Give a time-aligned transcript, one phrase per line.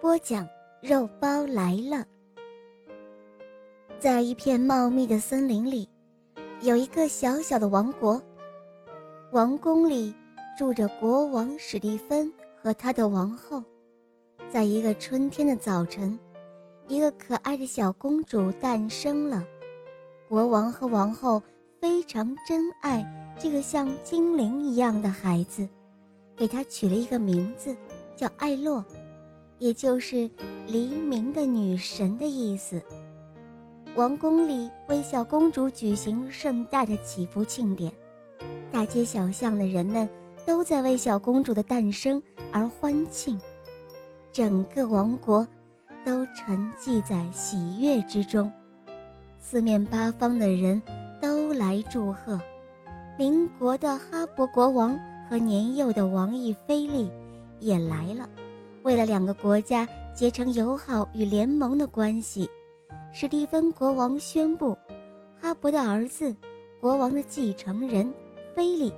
[0.00, 0.48] 播讲
[0.80, 2.06] 肉包来了。
[3.98, 5.88] 在一片茂密的森林里，
[6.60, 8.22] 有一个小小的王国。
[9.32, 10.14] 王宫里
[10.56, 12.32] 住着国王史蒂芬
[12.62, 13.62] 和他的王后。
[14.48, 16.16] 在一个春天的早晨，
[16.86, 19.44] 一个可爱的小公主诞生了。
[20.28, 21.42] 国王和王后
[21.80, 23.04] 非常珍爱
[23.36, 25.68] 这个像精灵一样的孩子，
[26.36, 27.76] 给他取了一个名字，
[28.16, 28.82] 叫艾洛。
[29.58, 30.30] 也就是
[30.66, 32.80] 黎明的女神的意思。
[33.96, 37.92] 王宫里为小公主举行盛大的祈福庆典，
[38.70, 40.08] 大街小巷的人们
[40.46, 43.40] 都在为小公主的诞生而欢庆，
[44.30, 45.46] 整个王国
[46.04, 48.50] 都沉寂在喜悦之中。
[49.40, 50.80] 四面八方的人
[51.20, 52.40] 都来祝贺。
[53.18, 54.96] 邻国的哈勃国王
[55.28, 57.10] 和年幼的王毅菲利
[57.58, 58.28] 也来了。
[58.82, 62.48] 为了两个国家结成友好与联盟的关系，
[63.12, 64.76] 史蒂芬国王宣布，
[65.40, 66.34] 哈勃的儿子，
[66.80, 68.12] 国王的继承人
[68.54, 68.92] 菲利，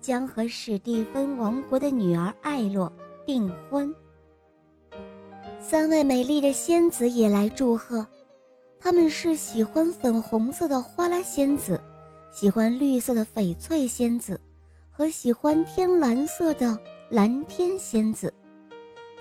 [0.00, 2.92] 将和史蒂芬王国的女儿艾洛
[3.24, 3.94] 订婚。
[5.60, 8.06] 三位美丽的仙子也来祝贺，
[8.78, 11.80] 他们是喜欢粉红色的花拉仙子，
[12.32, 14.40] 喜欢绿色的翡翠仙子，
[14.90, 16.78] 和喜欢天蓝色的
[17.10, 18.32] 蓝天仙子。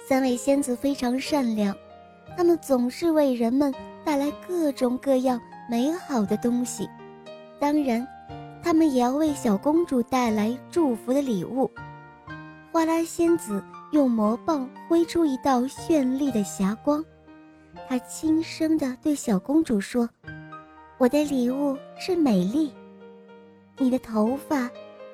[0.08, 1.76] 三位仙子非常善良，
[2.38, 6.88] 他们总是为人们带来各种各样美好的东西。
[7.60, 8.08] 当然，
[8.62, 11.72] 他们也要为小公主带来祝福的礼物。
[12.72, 13.64] 花拉仙子
[13.94, 17.04] 用魔棒挥出一道绚丽的霞光，
[17.90, 20.08] 她轻声地对小公主说
[21.00, 22.72] ：“我的礼物是美丽，
[23.80, 24.70] 你的头发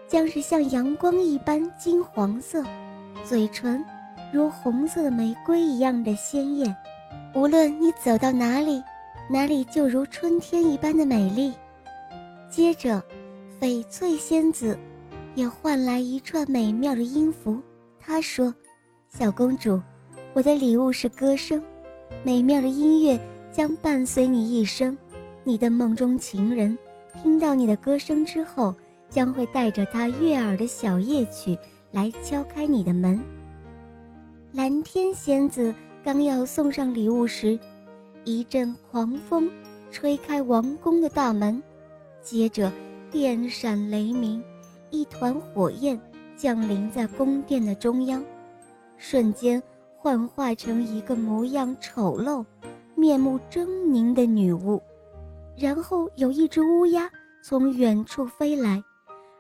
[0.05, 2.61] 将是像阳光一般金黄色，
[3.23, 3.81] 嘴唇。”
[4.31, 6.75] 如红色的玫瑰一样的鲜艳，
[7.35, 8.81] 无论你走到哪里，
[9.29, 11.53] 哪里就如春天一般的美丽。
[12.49, 13.03] 接着，
[13.59, 14.77] 翡翠仙子
[15.35, 17.61] 也换来一串美妙的音符。
[17.99, 18.53] 她说
[19.09, 19.81] ：“小公主，
[20.33, 21.61] 我的礼物是歌声，
[22.23, 23.19] 美妙的音乐
[23.51, 24.97] 将伴随你一生。
[25.43, 26.77] 你的梦中情人
[27.21, 28.73] 听到你的歌声之后，
[29.09, 31.57] 将会带着他悦耳的小夜曲
[31.91, 33.19] 来敲开你的门。”
[34.53, 35.73] 蓝天仙子
[36.03, 37.57] 刚要送上礼物时，
[38.25, 39.49] 一阵狂风
[39.89, 41.63] 吹开王宫的大门，
[42.21, 42.69] 接着
[43.09, 44.43] 电闪雷鸣，
[44.89, 45.97] 一团火焰
[46.35, 48.21] 降临在宫殿的中央，
[48.97, 49.61] 瞬间
[49.95, 52.45] 幻化成一个模样丑陋、
[52.93, 54.81] 面目狰狞的女巫。
[55.57, 57.09] 然后有一只乌鸦
[57.41, 58.83] 从远处飞来，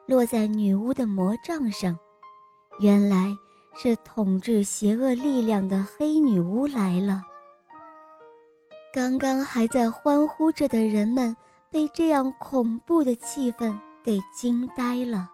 [0.07, 1.99] 落在女巫的魔杖上。
[2.79, 3.35] 原来。
[3.75, 7.23] 是统治邪恶力量的黑女巫来了。
[8.93, 11.35] 刚刚还在欢呼着的人们，
[11.69, 15.29] 被这样恐怖的气氛给惊呆了。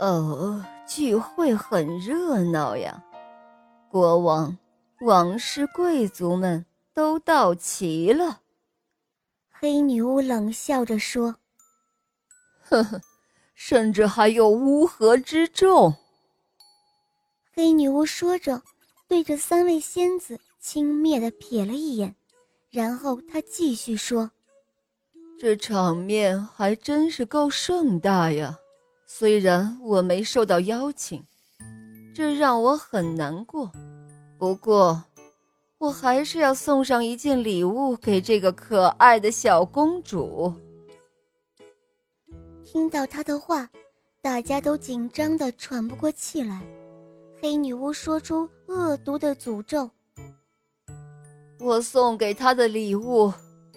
[0.00, 3.02] 哦，聚会很热闹呀！
[3.88, 4.58] 国王、
[5.02, 8.40] 王室贵族们都到齐了。
[9.48, 11.36] 黑女巫冷笑着说
[12.68, 13.00] ：“呵呵，
[13.54, 15.94] 甚至还有乌合之众。”
[17.54, 18.60] 黑女巫说着，
[19.06, 22.14] 对着三位仙子轻蔑地瞥了一眼，
[22.70, 24.28] 然后她继续说
[25.38, 28.58] ：“这场面还真是够盛大呀！
[29.06, 31.24] 虽然我没受到邀请，
[32.12, 33.70] 这让我很难过。
[34.36, 35.04] 不过，
[35.78, 40.52] 我还是要送上一件礼物给这个可爱的小公主。”
[42.66, 43.70] 听到她的话，
[44.20, 46.60] 大家都紧张的喘不过气来。
[47.44, 49.90] 黑女巫说出恶毒的诅咒。
[51.60, 53.30] 我送给她的礼物，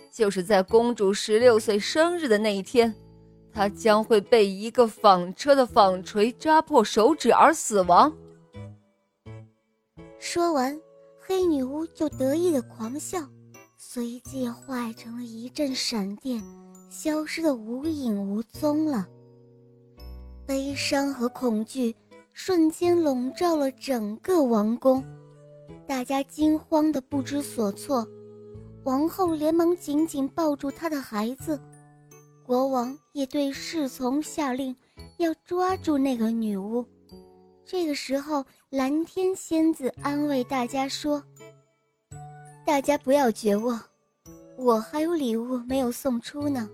[0.09, 2.95] 就是在公主十六岁生日的那一天，
[3.51, 8.15] 她将会被一个纺车的纺锤扎破手指而死亡。
[10.17, 10.79] 说完，
[11.19, 13.19] 黑女巫就得意的狂笑，
[13.75, 16.41] 随即化成了一阵闪电，
[16.89, 19.05] 消失的无影无踪了。
[20.45, 21.93] 悲伤和恐惧。
[22.39, 25.03] 瞬间笼罩了整个王宫，
[25.87, 28.07] 大家惊慌的不知所措。
[28.83, 31.59] 王后连忙紧紧抱住她的孩子，
[32.45, 34.73] 国王也对侍从下令，
[35.17, 36.85] 要抓住那个女巫。
[37.65, 41.23] 这个时候，蓝天仙子安慰大家说
[42.63, 43.81] ：“大家不要绝望，
[44.59, 46.69] 我还有礼物没有送出呢。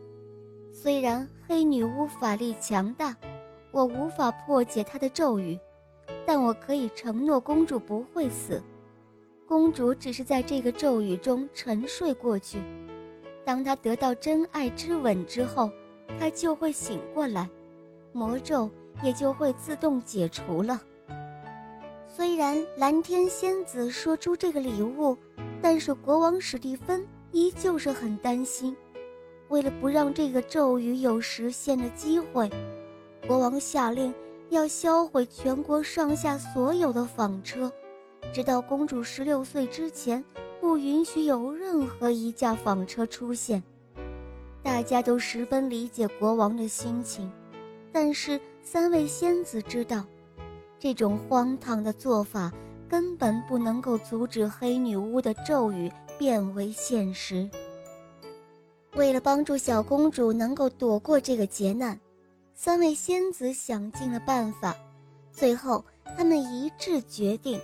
[0.73, 3.15] 虽然黑女巫法力强大，
[3.73, 5.59] 我无法破解她的咒语，
[6.25, 8.61] 但我可以承诺公主不会死。”
[9.45, 12.59] 公主只是在这个咒语中沉睡过去，
[13.43, 15.69] 当她得到真爱之吻之后，
[16.17, 17.49] 她就会醒过来，
[18.13, 18.69] 魔咒
[19.03, 20.79] 也就会自动解除了。
[22.07, 25.17] 虽然蓝天仙子说出这个礼物，
[25.61, 28.75] 但是国王史蒂芬依旧是很担心。
[29.49, 32.49] 为了不让这个咒语有实现的机会，
[33.27, 34.13] 国王下令
[34.49, 37.71] 要销毁全国上下所有的纺车。
[38.33, 40.23] 直到公主十六岁之前，
[40.59, 43.61] 不允许有任何一架纺车出现。
[44.61, 47.31] 大家都十分理解国王的心情，
[47.91, 50.03] 但是三位仙子知道，
[50.79, 52.51] 这种荒唐的做法
[52.89, 57.49] 根本不能够阻止黑女巫的咒语变为现实。
[58.95, 61.99] 为了帮助小公主能够躲过这个劫难，
[62.55, 64.75] 三位仙子想尽了办法，
[65.31, 65.83] 最后
[66.17, 67.61] 他们一致决定。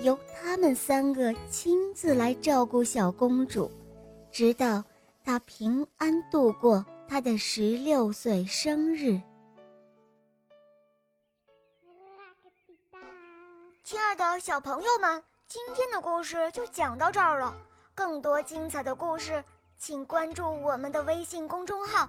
[0.00, 3.70] 由他们三个亲自来照顾小公主，
[4.30, 4.82] 直到
[5.22, 9.20] 她平安度过她的十六岁生日。
[13.84, 17.54] 亲爱的小朋友们，今天的故事就讲到这儿了。
[17.94, 19.44] 更多精彩的故事，
[19.76, 22.08] 请关注我们的微信公众号，